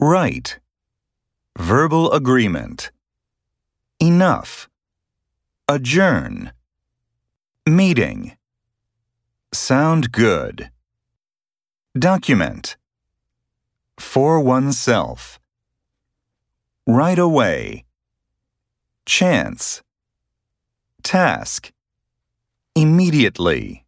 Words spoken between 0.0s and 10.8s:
Right. Verbal agreement. Enough. Adjourn. Meeting. Sound good.